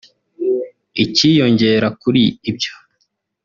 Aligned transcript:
Ikiyongera 1.03 1.87
kuri 2.01 2.23
ibyo 2.49 2.73